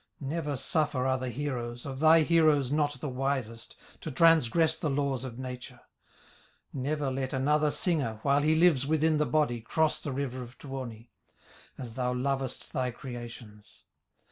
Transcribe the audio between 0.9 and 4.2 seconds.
other heroes, Of thy heroes not the wisest, To